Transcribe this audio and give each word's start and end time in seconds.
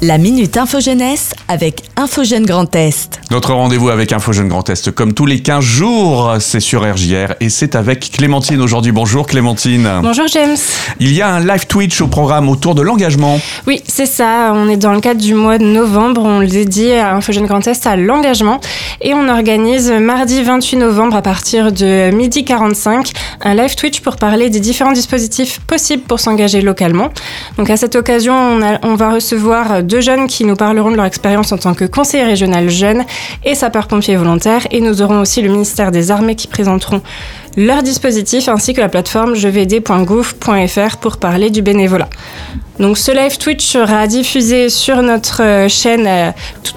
La 0.00 0.16
Minute 0.16 0.56
Info 0.56 0.78
Jeunesse 0.78 1.34
avec 1.48 1.82
Info 1.96 2.22
Jeune 2.22 2.46
Grand 2.46 2.72
Est. 2.76 3.18
Notre 3.32 3.52
rendez-vous 3.52 3.88
avec 3.88 4.12
Info 4.12 4.32
Jeune 4.32 4.46
Grand 4.46 4.70
Est, 4.70 4.92
comme 4.92 5.12
tous 5.12 5.26
les 5.26 5.40
15 5.40 5.64
jours, 5.64 6.36
c'est 6.38 6.60
sur 6.60 6.82
RJR 6.82 7.34
et 7.40 7.48
c'est 7.48 7.74
avec 7.74 8.12
Clémentine 8.12 8.60
aujourd'hui. 8.60 8.92
Bonjour 8.92 9.26
Clémentine. 9.26 9.88
Bonjour 10.00 10.28
James. 10.28 10.56
Il 11.00 11.12
y 11.12 11.20
a 11.20 11.34
un 11.34 11.40
live 11.40 11.66
Twitch 11.66 12.00
au 12.00 12.06
programme 12.06 12.48
autour 12.48 12.76
de 12.76 12.82
l'engagement. 12.82 13.40
Oui, 13.66 13.82
c'est 13.88 14.06
ça. 14.06 14.52
On 14.54 14.68
est 14.68 14.76
dans 14.76 14.92
le 14.92 15.00
cadre 15.00 15.20
du 15.20 15.34
mois 15.34 15.58
de 15.58 15.64
novembre. 15.64 16.22
On 16.24 16.38
le 16.38 16.46
dédie 16.46 16.92
à 16.92 17.16
Info 17.16 17.32
Jeune 17.32 17.46
Grand 17.46 17.66
Est 17.66 17.84
à 17.84 17.96
l'engagement 17.96 18.60
et 19.00 19.14
on 19.14 19.28
organise 19.28 19.90
mardi 19.90 20.42
28 20.42 20.76
novembre 20.76 21.16
à 21.16 21.22
partir 21.22 21.72
de 21.72 22.10
midi 22.10 22.44
45 22.44 23.12
un 23.42 23.54
live 23.54 23.74
Twitch 23.76 24.00
pour 24.00 24.16
parler 24.16 24.50
des 24.50 24.60
différents 24.60 24.92
dispositifs 24.92 25.60
possibles 25.60 26.02
pour 26.02 26.20
s'engager 26.20 26.60
localement. 26.60 27.10
Donc 27.56 27.70
à 27.70 27.76
cette 27.76 27.96
occasion, 27.96 28.34
on, 28.82 28.94
va 28.94 29.12
recevoir 29.12 29.82
deux 29.82 30.00
jeunes 30.00 30.26
qui 30.26 30.44
nous 30.44 30.56
parleront 30.56 30.90
de 30.90 30.96
leur 30.96 31.04
expérience 31.04 31.52
en 31.52 31.58
tant 31.58 31.74
que 31.74 31.84
conseiller 31.84 32.24
régional 32.24 32.68
jeune 32.68 33.04
et 33.44 33.54
sapeur-pompier 33.54 34.16
volontaire. 34.16 34.66
Et 34.70 34.80
nous 34.80 35.02
aurons 35.02 35.20
aussi 35.20 35.42
le 35.42 35.50
ministère 35.50 35.92
des 35.92 36.10
Armées 36.10 36.34
qui 36.34 36.48
présenteront 36.48 37.00
leur 37.58 37.82
dispositif 37.82 38.48
ainsi 38.48 38.72
que 38.72 38.80
la 38.80 38.88
plateforme 38.88 39.34
jevd.gouv.fr 39.34 40.96
pour 40.98 41.16
parler 41.16 41.50
du 41.50 41.60
bénévolat. 41.60 42.08
Donc 42.78 42.96
ce 42.96 43.10
live 43.10 43.36
Twitch 43.36 43.66
sera 43.66 44.06
diffusé 44.06 44.68
sur 44.68 45.02
notre 45.02 45.42
euh, 45.42 45.68
chaîne 45.68 46.06
euh, 46.06 46.30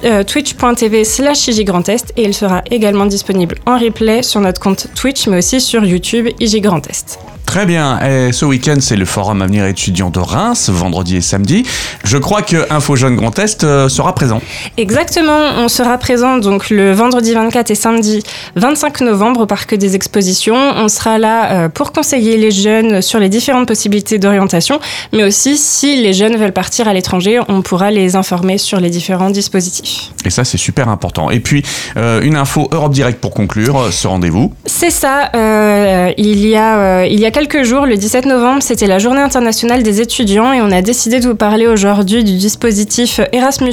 euh, 0.04 0.24
twitch.tv 0.24 1.06
slash 1.06 1.48
Est 1.50 2.14
et 2.18 2.24
il 2.24 2.34
sera 2.34 2.64
également 2.72 3.06
disponible 3.06 3.58
en 3.68 3.78
replay 3.78 4.24
sur 4.24 4.42
notre 4.42 4.60
compte 4.60 4.88
Twitch 4.96 5.28
mais 5.28 5.38
aussi 5.38 5.62
sur 5.62 5.86
YouTube 5.86 6.30
IG 6.40 6.64
Grand 6.64 6.90
Est. 6.90 7.20
Très 7.46 7.66
bien. 7.66 8.00
Et 8.02 8.32
ce 8.32 8.46
week-end, 8.46 8.78
c'est 8.80 8.96
le 8.96 9.06
Forum 9.06 9.42
Avenir 9.42 9.66
étudiant 9.66 10.10
de 10.10 10.20
Reims, 10.20 10.70
vendredi 10.70 11.18
et 11.18 11.22
samedi. 11.22 11.64
Je 12.04 12.18
crois 12.18 12.42
que 12.42 12.72
Info 12.72 12.96
Jeune 12.96 13.16
Grand 13.16 13.38
Est 13.40 13.64
euh, 13.64 13.90
sera 13.90 14.16
présent. 14.16 14.42
Exactement, 14.78 15.50
on 15.58 15.68
sera 15.68 15.98
présent 15.98 16.38
donc 16.38 16.70
le 16.70 16.94
vendredi 16.94 17.34
24 17.34 17.72
et 17.72 17.76
samedi 17.76 18.24
25 18.56 19.02
novembre 19.02 19.42
au 19.42 19.46
Parc 19.46 19.76
des 19.76 19.96
Expositions. 19.96 20.56
On 20.56 20.88
sera 20.88 21.18
là 21.18 21.52
euh, 21.52 21.70
pour 21.70 21.92
conseiller 21.92 22.38
les 22.38 22.52
jeunes 22.52 23.02
sur 23.02 23.20
les 23.20 23.30
différentes 23.30 23.68
possibilités 23.68 24.18
d'orientation, 24.18 24.80
mais 25.12 25.24
aussi 25.24 25.58
si 25.58 26.02
les 26.02 26.14
jeunes 26.14 26.38
veulent 26.38 26.54
partir 26.54 26.88
à 26.88 26.94
l'étranger, 26.94 27.42
on 27.50 27.62
pourra 27.62 27.92
les 27.92 28.16
informer 28.16 28.58
sur 28.58 28.80
les 28.80 28.90
différents 28.90 29.30
dispositifs. 29.30 30.12
Et 30.26 30.30
ça, 30.30 30.44
c'est 30.44 30.58
super 30.58 30.88
important. 30.90 31.30
Et 31.30 31.40
puis, 31.40 31.64
euh, 31.98 32.22
une 32.22 32.36
info 32.36 32.70
Europe 32.72 32.94
Direct 32.94 33.20
pour 33.20 33.32
conclure 33.34 33.92
ce 33.92 34.08
rendez-vous. 34.08 34.54
C'est 34.66 34.90
ça. 34.92 35.30
euh, 35.36 36.12
il, 36.18 36.48
y 36.48 36.56
a, 36.56 36.78
euh, 36.78 37.08
il 37.08 37.20
y 37.20 37.26
a 37.26 37.31
quelques 37.32 37.64
jours, 37.64 37.86
le 37.86 37.98
17 37.98 38.26
novembre, 38.26 38.62
c'était 38.62 38.88
la 38.88 39.00
journée 39.00 39.22
internationale 39.22 39.84
des 39.84 40.02
étudiants 40.02 40.54
et 40.54 40.62
on 40.62 40.72
a 40.72 40.82
décidé 40.82 41.20
de 41.20 41.28
vous 41.28 41.36
parler 41.36 41.66
aujourd'hui 41.66 42.24
du 42.24 42.34
dispositif 42.38 43.20
Erasmus+. 43.32 43.72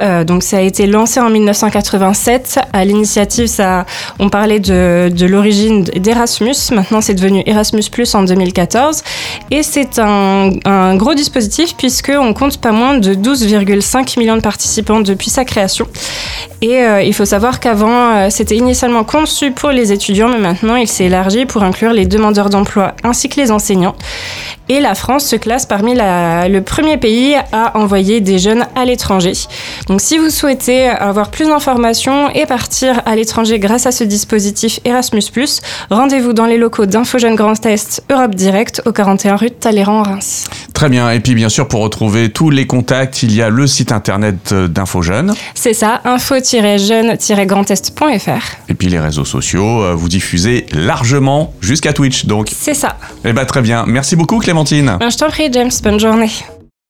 Euh, 0.00 0.24
donc 0.24 0.42
ça 0.42 0.58
a 0.58 0.60
été 0.60 0.86
lancé 0.86 1.20
en 1.20 1.30
1987. 1.30 2.58
À 2.72 2.84
l'initiative, 2.84 3.48
on 4.18 4.28
parlait 4.28 4.60
de, 4.60 5.26
l'origine 5.26 5.84
d'Erasmus. 5.84 6.54
Maintenant, 6.72 7.00
c'est 7.00 7.14
devenu 7.14 7.42
Erasmus+, 7.46 7.82
en 8.14 8.22
2014. 8.22 9.02
Et 9.50 9.62
c'est 9.62 9.98
un, 9.98 10.50
un 10.64 10.96
gros 10.96 11.14
dispositif 11.14 11.76
puisqu'on 11.76 12.32
compte 12.32 12.58
pas 12.58 12.72
moins 12.72 12.98
de 12.98 13.14
12,5 13.14 14.18
millions 14.18 14.36
de 14.36 14.42
participants 14.42 15.00
depuis 15.00 15.30
sa 15.30 15.44
création. 15.44 15.86
Et 16.62 16.78
euh, 16.78 17.02
il 17.02 17.12
faut 17.12 17.26
savoir 17.26 17.60
qu'avant, 17.60 18.16
euh, 18.16 18.28
c'était 18.30 18.56
initialement 18.56 19.04
conçu 19.04 19.50
pour 19.50 19.70
les 19.70 19.92
étudiants, 19.92 20.28
mais 20.28 20.38
maintenant, 20.38 20.76
il 20.76 20.88
s'est 20.88 21.04
élargi 21.04 21.44
pour 21.44 21.62
inclure 21.62 21.92
les 21.92 22.06
demandeurs 22.06 22.45
d'emploi 22.48 22.94
ainsi 23.02 23.28
que 23.28 23.40
les 23.40 23.50
enseignants. 23.50 23.96
Et 24.68 24.80
la 24.80 24.94
France 24.94 25.24
se 25.26 25.36
classe 25.36 25.64
parmi 25.66 25.94
la- 25.94 26.48
le 26.48 26.60
premier 26.60 26.96
pays 26.96 27.36
à 27.52 27.78
envoyer 27.78 28.20
des 28.20 28.38
jeunes 28.38 28.66
à 28.74 28.84
l'étranger. 28.84 29.32
Donc 29.88 30.00
si 30.00 30.18
vous 30.18 30.30
souhaitez 30.30 30.86
avoir 30.88 31.30
plus 31.30 31.46
d'informations 31.46 32.30
et 32.30 32.46
partir 32.46 33.00
à 33.06 33.14
l'étranger 33.14 33.58
grâce 33.60 33.86
à 33.86 33.92
ce 33.92 34.02
dispositif 34.04 34.80
Erasmus+, 34.84 35.22
rendez-vous 35.90 36.32
dans 36.32 36.46
les 36.46 36.58
locaux 36.58 36.86
d'Info 36.86 37.18
Jeune 37.18 37.36
Grand 37.36 37.64
Est 37.64 38.02
Europe 38.10 38.34
Direct 38.34 38.82
au 38.86 38.92
41 38.92 39.36
rue 39.36 39.50
de 39.50 39.54
Talleyrand, 39.54 40.02
Reims. 40.02 40.46
Très 40.74 40.88
bien. 40.88 41.10
Et 41.10 41.20
puis, 41.20 41.34
bien 41.34 41.48
sûr, 41.48 41.68
pour 41.68 41.80
retrouver 41.80 42.30
tous 42.30 42.50
les 42.50 42.66
contacts, 42.66 43.22
il 43.22 43.34
y 43.34 43.40
a 43.42 43.48
le 43.48 43.66
site 43.66 43.92
internet 43.92 44.36
euh, 44.52 44.68
d'Info 44.68 45.00
Jeune. 45.00 45.32
C'est 45.54 45.72
ça, 45.72 46.02
info-jeune-grandest.fr. 46.04 48.56
Et 48.68 48.74
puis, 48.74 48.88
les 48.88 48.98
réseaux 48.98 49.24
sociaux, 49.24 49.82
euh, 49.82 49.94
vous 49.94 50.08
diffusez 50.08 50.66
largement 50.72 51.54
jusqu'à 51.60 51.92
Twitch. 51.92 52.26
Donc, 52.26 52.48
C'est 52.54 52.74
ça. 52.74 52.96
eh 53.24 53.32
ben, 53.32 53.44
très 53.46 53.62
bien. 53.62 53.84
Merci 53.86 54.16
beaucoup, 54.16 54.38
Je 55.10 55.16
t'en 55.16 55.28
prie, 55.28 55.48
James, 55.52 55.70
bonne 55.82 56.00
journée. 56.00 56.30